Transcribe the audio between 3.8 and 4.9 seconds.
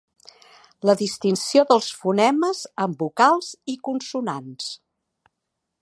consonants.